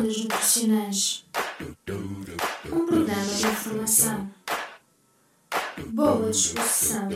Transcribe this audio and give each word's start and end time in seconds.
Ondas 0.00 0.16
Nutricionais 0.16 1.24
Um 2.72 2.86
programa 2.86 3.22
de 3.22 3.46
informação, 3.46 4.30
boa 5.88 6.30
disposição, 6.30 7.10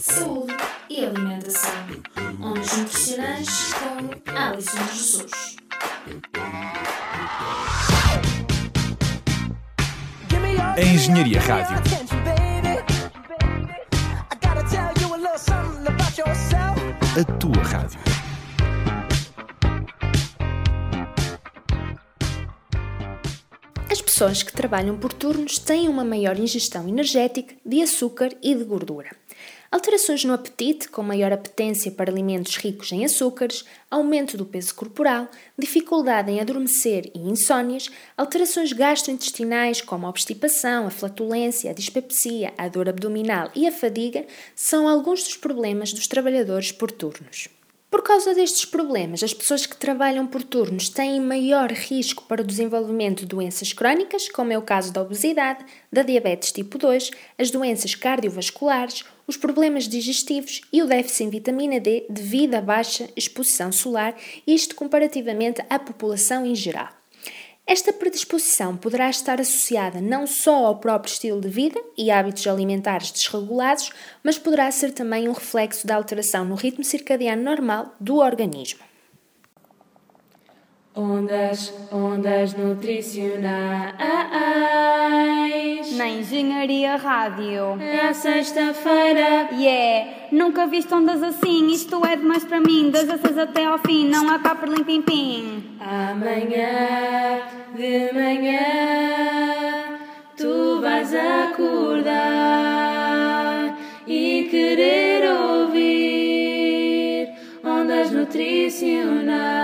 saúde 0.00 0.56
e 0.90 1.04
alimentação. 1.04 1.70
Ondas 2.42 2.76
Nutricionais 2.78 3.74
com 3.74 4.32
Alison 4.36 4.88
Jesus. 4.92 5.56
A 10.76 10.80
Engenharia 10.80 11.40
Rádio. 11.42 11.76
A 17.16 17.24
tua 17.38 17.62
rádio. 17.62 18.13
As 23.94 24.02
pessoas 24.02 24.42
que 24.42 24.52
trabalham 24.52 24.98
por 24.98 25.12
turnos 25.12 25.56
têm 25.56 25.88
uma 25.88 26.02
maior 26.02 26.36
ingestão 26.36 26.88
energética 26.88 27.54
de 27.64 27.80
açúcar 27.80 28.30
e 28.42 28.52
de 28.52 28.64
gordura. 28.64 29.14
Alterações 29.70 30.24
no 30.24 30.32
apetite, 30.32 30.88
com 30.88 31.00
maior 31.00 31.32
apetência 31.32 31.92
para 31.92 32.10
alimentos 32.10 32.56
ricos 32.56 32.90
em 32.90 33.04
açúcares, 33.04 33.64
aumento 33.88 34.36
do 34.36 34.44
peso 34.44 34.74
corporal, 34.74 35.28
dificuldade 35.56 36.28
em 36.28 36.40
adormecer 36.40 37.08
e 37.14 37.20
insónias, 37.20 37.88
alterações 38.16 38.72
gastrointestinais 38.72 39.80
como 39.80 40.06
a 40.06 40.10
obstipação, 40.10 40.88
a 40.88 40.90
flatulência, 40.90 41.70
a 41.70 41.74
dispepsia, 41.74 42.52
a 42.58 42.66
dor 42.66 42.88
abdominal 42.88 43.48
e 43.54 43.64
a 43.64 43.70
fadiga 43.70 44.26
são 44.56 44.88
alguns 44.88 45.22
dos 45.22 45.36
problemas 45.36 45.92
dos 45.92 46.08
trabalhadores 46.08 46.72
por 46.72 46.90
turnos. 46.90 47.48
Por 47.94 48.02
causa 48.02 48.34
destes 48.34 48.64
problemas, 48.64 49.22
as 49.22 49.32
pessoas 49.32 49.66
que 49.66 49.76
trabalham 49.76 50.26
por 50.26 50.42
turnos 50.42 50.88
têm 50.88 51.20
maior 51.20 51.70
risco 51.70 52.24
para 52.24 52.42
o 52.42 52.44
desenvolvimento 52.44 53.20
de 53.20 53.26
doenças 53.26 53.72
crónicas, 53.72 54.28
como 54.28 54.52
é 54.52 54.58
o 54.58 54.62
caso 54.62 54.92
da 54.92 55.00
obesidade, 55.00 55.64
da 55.92 56.02
diabetes 56.02 56.50
tipo 56.50 56.76
2, 56.76 57.12
as 57.38 57.52
doenças 57.52 57.94
cardiovasculares, 57.94 59.04
os 59.28 59.36
problemas 59.36 59.86
digestivos 59.86 60.62
e 60.72 60.82
o 60.82 60.88
déficit 60.88 61.22
em 61.22 61.30
vitamina 61.30 61.78
D 61.78 62.04
devido 62.10 62.56
à 62.56 62.60
baixa 62.60 63.08
exposição 63.14 63.70
solar, 63.70 64.16
isto 64.44 64.74
comparativamente 64.74 65.62
à 65.70 65.78
população 65.78 66.44
em 66.44 66.56
geral. 66.56 67.03
Esta 67.66 67.94
predisposição 67.94 68.76
poderá 68.76 69.08
estar 69.08 69.40
associada 69.40 69.98
não 69.98 70.26
só 70.26 70.66
ao 70.66 70.76
próprio 70.76 71.10
estilo 71.10 71.40
de 71.40 71.48
vida 71.48 71.80
e 71.96 72.10
hábitos 72.10 72.46
alimentares 72.46 73.10
desregulados, 73.10 73.90
mas 74.22 74.38
poderá 74.38 74.70
ser 74.70 74.92
também 74.92 75.28
um 75.28 75.32
reflexo 75.32 75.86
da 75.86 75.96
alteração 75.96 76.44
no 76.44 76.56
ritmo 76.56 76.84
circadiano 76.84 77.42
normal 77.42 77.96
do 77.98 78.16
organismo. 78.16 78.80
Ondas, 80.96 81.74
ondas 81.90 82.54
nutricionais. 82.54 83.96
Na 85.96 86.08
Engenharia 86.08 86.94
Rádio. 86.94 87.76
É 87.80 88.06
a 88.10 88.14
sexta-feira. 88.14 89.48
Yeah, 89.52 90.28
nunca 90.30 90.68
viste 90.68 90.94
ondas 90.94 91.20
assim. 91.20 91.66
Isto 91.72 92.06
é 92.06 92.14
demais 92.14 92.44
para 92.44 92.60
mim. 92.60 92.92
Das 92.92 93.06
seis 93.20 93.36
até 93.36 93.64
ao 93.64 93.76
fim, 93.78 94.08
não 94.08 94.30
há 94.30 94.38
cá 94.38 94.54
por 94.54 94.68
limpim 94.68 95.02
pim. 95.02 95.64
Amanhã 95.80 97.40
de 97.74 98.12
manhã 98.12 98.60
tu 100.36 100.80
vais 100.80 101.12
acordar 101.12 102.14
e 104.06 104.46
querer 104.48 105.28
ouvir 105.28 105.74
ondas 107.64 108.12
nutricionais 108.12 109.63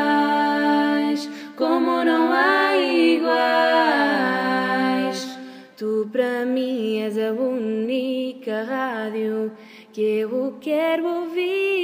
que 9.93 10.01
eu 10.01 10.57
quero 10.61 11.07
ouvir. 11.07 11.81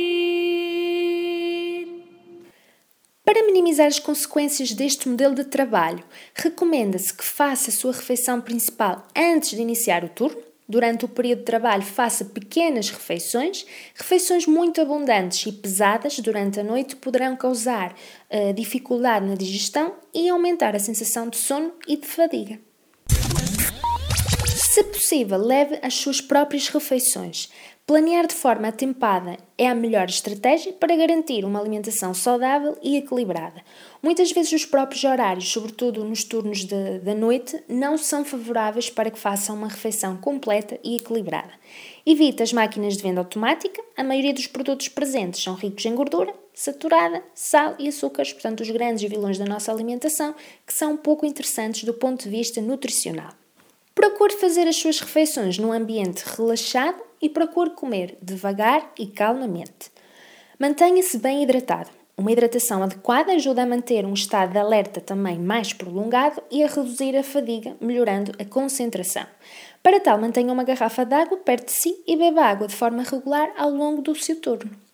Para 3.24 3.44
minimizar 3.44 3.88
as 3.88 3.98
consequências 3.98 4.72
deste 4.72 5.08
modelo 5.08 5.34
de 5.34 5.44
trabalho, 5.44 6.04
recomenda-se 6.32 7.12
que 7.12 7.24
faça 7.24 7.70
a 7.70 7.72
sua 7.72 7.92
refeição 7.92 8.40
principal 8.40 9.06
antes 9.16 9.50
de 9.50 9.60
iniciar 9.60 10.04
o 10.04 10.08
turno. 10.08 10.40
Durante 10.68 11.04
o 11.04 11.08
período 11.08 11.40
de 11.40 11.44
trabalho, 11.44 11.82
faça 11.82 12.24
pequenas 12.24 12.90
refeições. 12.90 13.66
Refeições 13.94 14.46
muito 14.46 14.80
abundantes 14.80 15.46
e 15.46 15.52
pesadas 15.52 16.18
durante 16.18 16.58
a 16.58 16.64
noite 16.64 16.96
poderão 16.96 17.36
causar 17.36 17.92
uh, 17.92 18.52
dificuldade 18.52 19.26
na 19.26 19.34
digestão 19.34 19.94
e 20.14 20.28
aumentar 20.28 20.74
a 20.74 20.80
sensação 20.80 21.28
de 21.28 21.36
sono 21.36 21.72
e 21.86 21.96
de 21.96 22.06
fadiga. 22.06 22.58
Se 24.76 24.84
possível, 24.84 25.38
leve 25.38 25.78
as 25.80 25.94
suas 25.94 26.20
próprias 26.20 26.68
refeições. 26.68 27.48
Planear 27.86 28.26
de 28.26 28.34
forma 28.34 28.68
atempada 28.68 29.38
é 29.56 29.66
a 29.66 29.74
melhor 29.74 30.06
estratégia 30.06 30.70
para 30.74 30.94
garantir 30.94 31.46
uma 31.46 31.58
alimentação 31.58 32.12
saudável 32.12 32.76
e 32.82 32.98
equilibrada. 32.98 33.64
Muitas 34.02 34.32
vezes 34.32 34.52
os 34.52 34.66
próprios 34.66 35.02
horários, 35.02 35.50
sobretudo 35.50 36.04
nos 36.04 36.24
turnos 36.24 36.66
da 36.66 37.14
noite, 37.14 37.58
não 37.66 37.96
são 37.96 38.22
favoráveis 38.22 38.90
para 38.90 39.10
que 39.10 39.18
façam 39.18 39.56
uma 39.56 39.68
refeição 39.68 40.14
completa 40.18 40.78
e 40.84 40.96
equilibrada. 40.96 41.54
Evite 42.04 42.42
as 42.42 42.52
máquinas 42.52 42.98
de 42.98 43.02
venda 43.02 43.22
automática, 43.22 43.82
a 43.96 44.04
maioria 44.04 44.34
dos 44.34 44.46
produtos 44.46 44.88
presentes 44.88 45.42
são 45.42 45.54
ricos 45.54 45.86
em 45.86 45.94
gordura, 45.94 46.34
saturada, 46.52 47.22
sal 47.34 47.76
e 47.78 47.88
açúcares, 47.88 48.34
portanto 48.34 48.60
os 48.60 48.68
grandes 48.68 49.08
vilões 49.08 49.38
da 49.38 49.46
nossa 49.46 49.72
alimentação, 49.72 50.34
que 50.66 50.74
são 50.74 50.98
pouco 50.98 51.24
interessantes 51.24 51.84
do 51.84 51.94
ponto 51.94 52.24
de 52.24 52.28
vista 52.28 52.60
nutricional. 52.60 53.32
Procure 54.06 54.36
fazer 54.36 54.68
as 54.68 54.76
suas 54.76 55.00
refeições 55.00 55.58
num 55.58 55.72
ambiente 55.72 56.22
relaxado 56.24 57.02
e 57.20 57.28
procure 57.28 57.70
comer 57.70 58.16
devagar 58.22 58.92
e 58.96 59.04
calmamente. 59.04 59.90
Mantenha-se 60.60 61.18
bem 61.18 61.42
hidratado. 61.42 61.90
Uma 62.16 62.30
hidratação 62.30 62.84
adequada 62.84 63.32
ajuda 63.32 63.64
a 63.64 63.66
manter 63.66 64.06
um 64.06 64.14
estado 64.14 64.52
de 64.52 64.58
alerta 64.58 65.00
também 65.00 65.40
mais 65.40 65.72
prolongado 65.72 66.40
e 66.52 66.62
a 66.62 66.68
reduzir 66.68 67.16
a 67.16 67.24
fadiga, 67.24 67.76
melhorando 67.80 68.30
a 68.38 68.44
concentração. 68.44 69.26
Para 69.82 69.98
tal, 69.98 70.20
mantenha 70.20 70.52
uma 70.52 70.62
garrafa 70.62 71.04
de 71.04 71.14
água 71.14 71.38
perto 71.38 71.66
de 71.66 71.72
si 71.72 72.04
e 72.06 72.16
beba 72.16 72.42
água 72.42 72.68
de 72.68 72.76
forma 72.76 73.02
regular 73.02 73.52
ao 73.56 73.70
longo 73.70 74.02
do 74.02 74.14
seu 74.14 74.40
turno. 74.40 74.85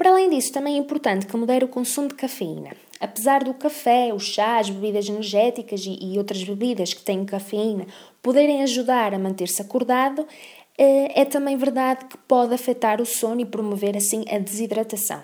Para 0.00 0.12
além 0.12 0.30
disso, 0.30 0.50
também 0.50 0.76
é 0.76 0.78
importante 0.78 1.26
que 1.26 1.36
modere 1.36 1.62
o 1.62 1.68
consumo 1.68 2.08
de 2.08 2.14
cafeína. 2.14 2.70
Apesar 2.98 3.44
do 3.44 3.52
café, 3.52 4.14
o 4.14 4.18
chá, 4.18 4.58
as 4.58 4.70
bebidas 4.70 5.06
energéticas 5.06 5.84
e, 5.84 5.98
e 6.00 6.16
outras 6.16 6.42
bebidas 6.42 6.94
que 6.94 7.02
têm 7.02 7.22
cafeína 7.22 7.86
poderem 8.22 8.62
ajudar 8.62 9.12
a 9.12 9.18
manter-se 9.18 9.60
acordado, 9.60 10.26
é 10.78 11.22
também 11.26 11.54
verdade 11.58 12.06
que 12.06 12.16
pode 12.16 12.54
afetar 12.54 12.98
o 12.98 13.04
sono 13.04 13.42
e 13.42 13.44
promover 13.44 13.94
assim 13.94 14.24
a 14.30 14.38
desidratação. 14.38 15.20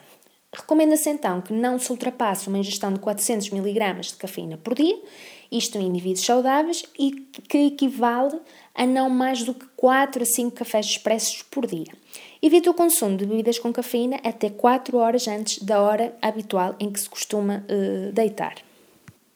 Recomenda-se 0.55 1.09
então 1.09 1.41
que 1.41 1.55
não 1.55 1.79
se 1.79 1.91
ultrapasse 1.91 2.47
uma 2.47 2.59
ingestão 2.59 2.93
de 2.93 3.01
400 3.01 3.51
mg 3.51 4.01
de 4.03 4.15
cafeína 4.17 4.59
por 4.59 4.75
dia, 4.75 4.99
isto 5.51 5.79
em 5.79 5.87
indivíduos 5.87 6.25
saudáveis, 6.25 6.85
e 6.99 7.13
que 7.49 7.59
equivale 7.67 8.39
a 8.75 8.87
não 8.87 9.09
mais 9.09 9.43
do 9.43 9.55
que 9.55 9.67
4 9.77 10.23
a 10.23 10.27
5 10.27 10.57
cafés 10.57 10.87
expressos 10.87 11.43
por 11.43 11.67
dia. 11.67 11.93
Evite 12.43 12.69
o 12.69 12.75
consumo 12.75 13.17
de 13.17 13.25
bebidas 13.25 13.59
com 13.59 13.73
cafeína 13.73 14.21
até 14.23 14.51
4 14.51 14.97
horas 14.99 15.27
antes 15.27 15.63
da 15.63 15.81
hora 15.81 16.17
habitual 16.21 16.77
em 16.79 16.91
que 16.91 17.01
se 17.01 17.09
costuma 17.09 17.65
uh, 17.69 18.13
deitar. 18.13 18.55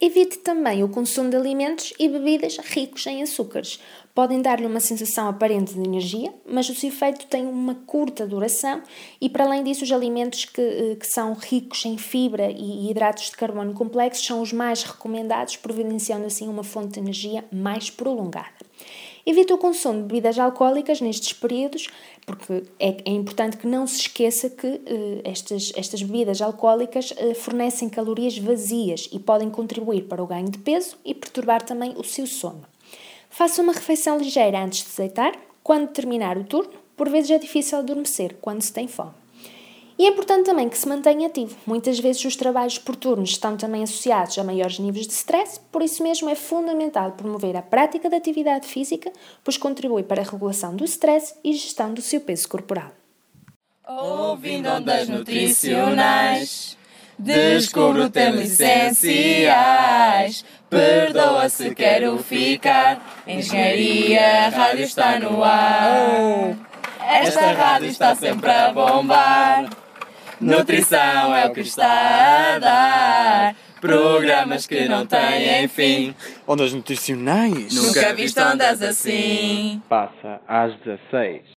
Evite 0.03 0.39
também 0.39 0.83
o 0.83 0.89
consumo 0.89 1.29
de 1.29 1.37
alimentos 1.37 1.93
e 1.99 2.09
bebidas 2.09 2.57
ricos 2.57 3.07
em 3.07 3.23
açúcares. 3.23 3.79
Podem 4.15 4.41
dar-lhe 4.41 4.65
uma 4.65 4.81
sensação 4.81 5.29
aparente 5.29 5.75
de 5.75 5.81
energia, 5.81 6.33
mas 6.47 6.71
o 6.71 6.75
seu 6.75 6.89
efeito 6.89 7.27
tem 7.27 7.47
uma 7.47 7.75
curta 7.75 8.27
duração 8.27 8.83
e, 9.21 9.29
para 9.29 9.45
além 9.45 9.63
disso, 9.63 9.85
os 9.85 9.93
alimentos 9.93 10.47
que, 10.47 10.63
eh, 10.63 10.97
que 10.99 11.07
são 11.07 11.35
ricos 11.35 11.85
em 11.85 11.99
fibra 11.99 12.51
e 12.51 12.91
hidratos 12.91 13.25
de 13.25 13.37
carbono 13.37 13.75
complexos 13.75 14.25
são 14.25 14.41
os 14.41 14.55
mais 14.55 14.83
recomendados, 14.83 15.57
providenciando 15.57 16.25
assim 16.25 16.49
uma 16.49 16.65
fonte 16.65 16.95
de 16.95 17.01
energia 17.01 17.45
mais 17.53 17.91
prolongada. 17.91 18.70
Evite 19.27 19.53
o 19.53 19.59
consumo 19.59 20.03
de 20.03 20.09
bebidas 20.09 20.39
alcoólicas 20.39 21.01
nestes 21.01 21.33
períodos, 21.33 21.89
porque 22.25 22.65
é, 22.79 22.97
é 23.05 23.11
importante 23.11 23.57
que 23.57 23.67
não 23.67 23.87
se 23.87 24.01
esqueça 24.01 24.49
que 24.49 24.67
uh, 24.67 25.21
estas, 25.25 25.73
estas 25.77 26.03
bebidas 26.03 26.41
alcoólicas 26.41 27.11
uh, 27.11 27.35
fornecem 27.35 27.89
calorias 27.89 28.39
vazias 28.39 29.09
e 29.13 29.19
podem 29.19 29.51
contribuir 29.51 30.05
para 30.05 30.23
o 30.23 30.27
ganho 30.27 30.49
de 30.49 30.59
peso 30.59 30.97
e 31.05 31.15
perturbar 31.15 31.63
também 31.63 31.95
o 31.97 32.05
seu 32.05 32.27
sono. 32.27 32.65
Faça 33.29 33.63
uma 33.63 33.73
refeição 33.73 34.19
ligeira 34.19 34.63
antes 34.63 34.85
de 34.85 34.97
deitar. 34.97 35.39
Quando 35.63 35.89
terminar 35.89 36.39
o 36.39 36.45
turno, 36.45 36.73
por 36.97 37.09
vezes 37.09 37.31
é 37.31 37.39
difícil 37.39 37.79
adormecer 37.79 38.37
quando 38.41 38.63
se 38.63 38.73
tem 38.73 38.89
fome. 38.89 39.13
E 40.01 40.07
é 40.07 40.09
importante 40.09 40.47
também 40.47 40.67
que 40.67 40.79
se 40.79 40.89
mantenha 40.89 41.27
ativo. 41.27 41.55
Muitas 41.67 42.01
vezes 42.01 42.25
os 42.25 42.35
trabalhos 42.35 42.79
por 42.79 42.97
turnos 42.97 43.33
estão 43.33 43.55
também 43.55 43.83
associados 43.83 44.39
a 44.39 44.43
maiores 44.43 44.79
níveis 44.79 45.07
de 45.07 45.13
stress, 45.13 45.61
por 45.71 45.83
isso 45.83 46.03
mesmo 46.03 46.31
é 46.31 46.35
fundamental 46.35 47.13
promover 47.13 47.55
a 47.55 47.61
prática 47.61 48.09
da 48.09 48.17
atividade 48.17 48.67
física, 48.67 49.13
pois 49.45 49.59
contribui 49.59 50.03
para 50.03 50.23
a 50.23 50.25
regulação 50.25 50.75
do 50.75 50.87
stress 50.87 51.35
e 51.45 51.53
gestão 51.53 51.93
do 51.93 52.01
seu 52.01 52.23
peso 52.23 52.49
corporal. 52.49 52.93
Ouvindo 53.87 54.71
ondas 54.71 55.07
nutricionais 55.07 56.79
Descubro 57.19 58.09
temas 58.09 58.59
essenciais. 58.59 60.43
Perdoa 60.71 61.51
se 61.51 61.75
quero 61.75 62.17
ficar. 62.23 63.23
Engenharia, 63.27 64.49
rádio 64.49 64.85
está 64.85 65.19
no 65.19 65.45
ar. 65.45 66.57
Esta 67.07 67.53
rádio 67.53 67.89
está 67.89 68.15
sempre 68.15 68.51
a 68.51 68.73
bombar. 68.73 69.80
Nutrição 70.41 71.35
é 71.37 71.47
o 71.47 71.53
que 71.53 71.61
está 71.61 72.55
a 72.55 72.59
dar. 72.59 73.57
Programas 73.81 74.67
que 74.67 74.89
não 74.89 75.07
têm 75.07 75.69
fim. 75.69 76.15
Ondas 76.47 76.73
nutricionais. 76.73 77.75
Nunca 77.75 78.15
viste 78.15 78.41
ondas 78.41 78.83
assim. 78.83 79.83
Passa 79.89 80.41
às 80.49 80.75
16. 80.81 81.43